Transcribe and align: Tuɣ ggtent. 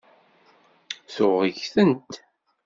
Tuɣ 1.13 1.37
ggtent. 1.55 2.13